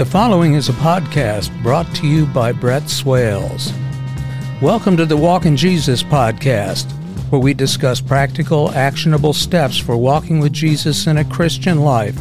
[0.00, 3.70] The following is a podcast brought to you by Brett Swales.
[4.62, 6.90] Welcome to the Walk in Jesus podcast,
[7.30, 12.18] where we discuss practical, actionable steps for walking with Jesus in a Christian life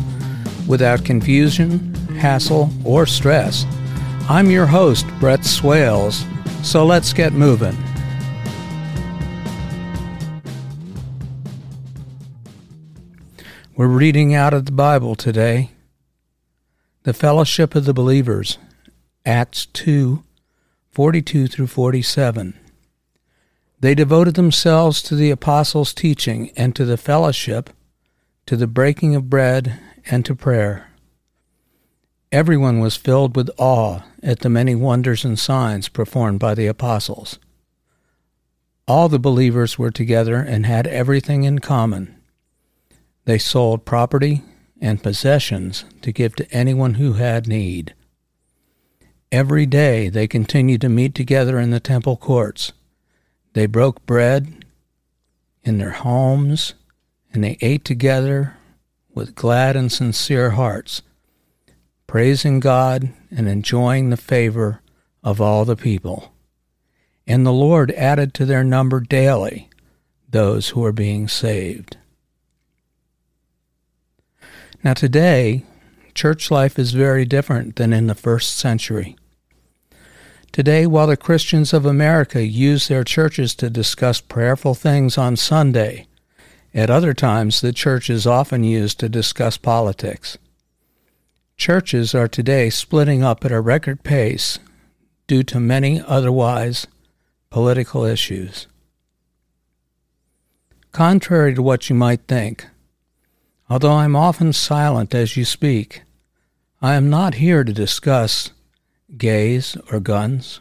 [0.67, 3.65] without confusion, hassle, or stress.
[4.27, 6.25] I'm your host, Brett Swales,
[6.61, 7.77] so let's get moving.
[13.77, 15.71] We're reading out of the Bible today.
[17.09, 18.59] The Fellowship of the Believers,
[19.25, 20.23] Acts 2
[20.91, 22.53] 42 through 47.
[23.79, 27.71] They devoted themselves to the apostles' teaching and to the fellowship,
[28.45, 30.91] to the breaking of bread, and to prayer.
[32.31, 37.39] Everyone was filled with awe at the many wonders and signs performed by the apostles.
[38.87, 42.15] All the believers were together and had everything in common.
[43.25, 44.43] They sold property
[44.81, 47.93] and possessions to give to anyone who had need.
[49.31, 52.71] Every day they continued to meet together in the temple courts.
[53.53, 54.65] They broke bread
[55.63, 56.73] in their homes,
[57.31, 58.55] and they ate together
[59.13, 61.01] with glad and sincere hearts,
[62.07, 64.81] praising God and enjoying the favor
[65.23, 66.33] of all the people.
[67.27, 69.69] And the Lord added to their number daily
[70.27, 71.97] those who were being saved.
[74.83, 75.65] Now, today,
[76.13, 79.17] church life is very different than in the first century.
[80.51, 86.07] Today, while the Christians of America use their churches to discuss prayerful things on Sunday,
[86.73, 90.37] at other times the church is often used to discuss politics.
[91.57, 94.59] Churches are today splitting up at a record pace
[95.27, 96.87] due to many otherwise
[97.49, 98.67] political issues.
[100.93, 102.65] Contrary to what you might think,
[103.69, 106.01] Although I am often silent as you speak,
[106.81, 108.49] I am not here to discuss
[109.15, 110.59] gays or guns,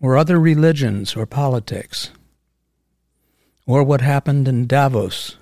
[0.00, 2.10] or other religions or politics,
[3.66, 5.36] or what happened in Davos,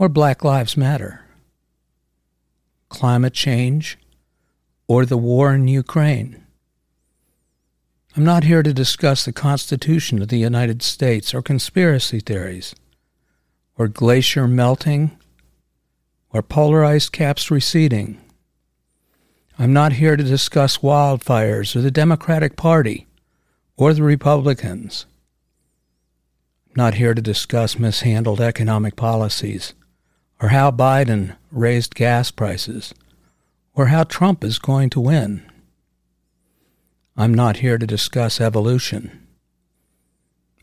[0.00, 1.24] or Black Lives Matter,
[2.88, 3.98] climate change,
[4.88, 6.44] or the war in Ukraine.
[8.16, 12.74] I'm not here to discuss the Constitution of the United States or conspiracy theories
[13.78, 15.16] or glacier melting,
[16.30, 18.20] or polar ice caps receding.
[19.58, 23.06] I'm not here to discuss wildfires or the Democratic Party
[23.76, 25.06] or the Republicans.
[26.66, 29.74] I'm not here to discuss mishandled economic policies
[30.40, 32.94] or how Biden raised gas prices
[33.74, 35.44] or how Trump is going to win.
[37.16, 39.26] I'm not here to discuss evolution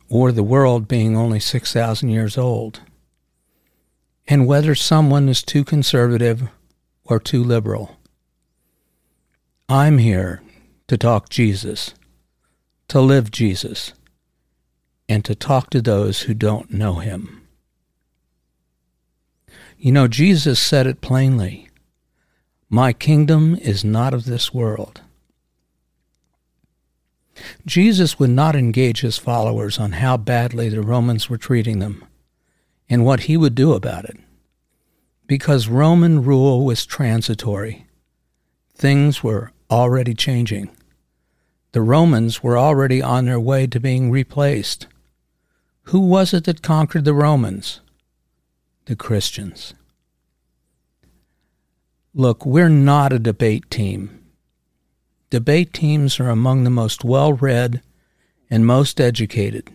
[0.07, 2.81] or the world being only 6,000 years old
[4.27, 6.49] and whether someone is too conservative
[7.03, 7.97] or too liberal.
[9.69, 10.41] I'm here
[10.87, 11.93] to talk Jesus,
[12.87, 13.93] to live Jesus,
[15.07, 17.47] and to talk to those who don't know him.
[19.77, 21.69] You know, Jesus said it plainly
[22.69, 25.01] My kingdom is not of this world.
[27.65, 32.05] Jesus would not engage his followers on how badly the Romans were treating them
[32.89, 34.17] and what he would do about it.
[35.27, 37.87] Because Roman rule was transitory,
[38.75, 40.69] things were already changing.
[41.71, 44.87] The Romans were already on their way to being replaced.
[45.89, 47.81] Who was it that conquered the Romans?
[48.85, 49.73] The Christians.
[52.13, 54.23] Look, we're not a debate team.
[55.29, 57.81] Debate teams are among the most well read
[58.49, 59.69] and most educated.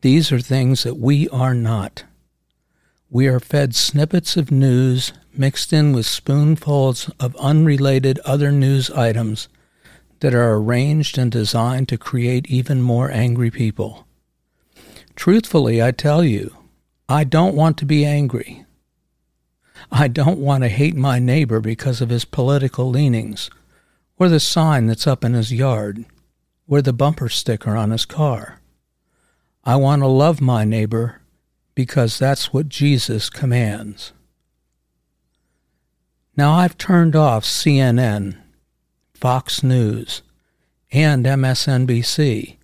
[0.00, 2.04] These are things that we are not.
[3.14, 9.46] We are fed snippets of news mixed in with spoonfuls of unrelated other news items
[10.18, 14.08] that are arranged and designed to create even more angry people.
[15.14, 16.56] Truthfully, I tell you,
[17.08, 18.66] I don't want to be angry.
[19.92, 23.48] I don't want to hate my neighbor because of his political leanings,
[24.18, 26.04] or the sign that's up in his yard,
[26.66, 28.60] or the bumper sticker on his car.
[29.62, 31.20] I want to love my neighbor
[31.74, 34.12] because that's what Jesus commands.
[36.36, 38.36] Now I've turned off CNN,
[39.14, 40.22] Fox News,
[40.92, 42.56] and MSNBC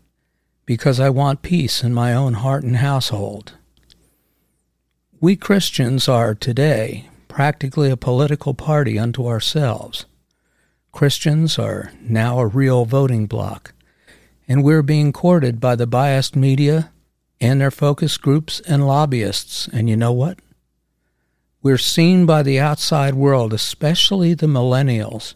[0.66, 3.54] because I want peace in my own heart and household.
[5.20, 10.06] We Christians are today practically a political party unto ourselves.
[10.92, 13.72] Christians are now a real voting bloc,
[14.48, 16.90] and we're being courted by the biased media
[17.40, 19.68] and their focus groups and lobbyists.
[19.72, 20.38] And you know what?
[21.62, 25.34] We're seen by the outside world, especially the millennials,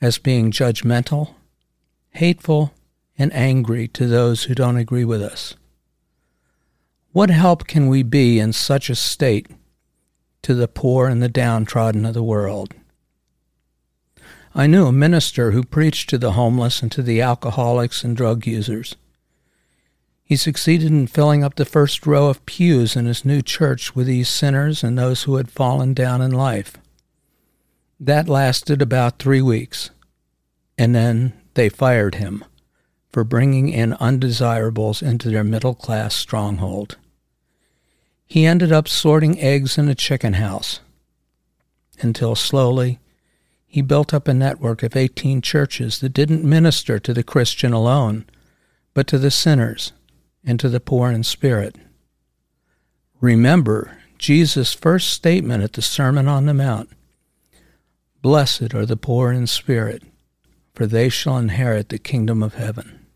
[0.00, 1.34] as being judgmental,
[2.10, 2.72] hateful,
[3.18, 5.54] and angry to those who don't agree with us.
[7.12, 9.48] What help can we be in such a state
[10.42, 12.74] to the poor and the downtrodden of the world?
[14.54, 18.46] I knew a minister who preached to the homeless and to the alcoholics and drug
[18.46, 18.96] users.
[20.28, 24.06] He succeeded in filling up the first row of pews in his new church with
[24.06, 26.76] these sinners and those who had fallen down in life.
[27.98, 29.88] That lasted about three weeks,
[30.76, 32.44] and then they fired him
[33.10, 36.98] for bringing in undesirables into their middle class stronghold.
[38.26, 40.80] He ended up sorting eggs in a chicken house
[42.02, 43.00] until slowly
[43.66, 48.26] he built up a network of 18 churches that didn't minister to the Christian alone,
[48.92, 49.94] but to the sinners
[50.44, 51.76] and to the poor in spirit.
[53.20, 56.90] Remember Jesus' first statement at the Sermon on the Mount
[58.20, 60.02] Blessed are the poor in spirit,
[60.74, 63.06] for they shall inherit the kingdom of heaven.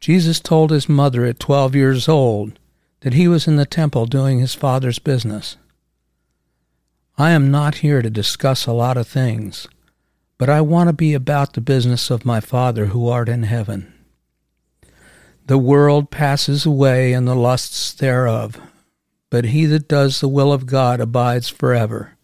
[0.00, 2.58] Jesus told his mother at 12 years old
[3.00, 5.56] that he was in the temple doing his father's business.
[7.16, 9.66] I am not here to discuss a lot of things,
[10.36, 13.92] but I want to be about the business of my Father who art in heaven.
[15.46, 18.60] The world passes away and the lusts thereof,
[19.30, 22.16] but he that does the will of God abides forever.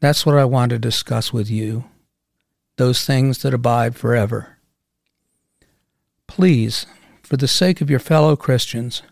[0.00, 1.84] That's what I want to discuss with you,
[2.76, 4.58] those things that abide forever.
[6.26, 6.86] Please,
[7.22, 9.02] for the sake of your fellow Christians,